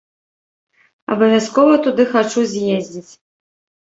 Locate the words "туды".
1.87-2.03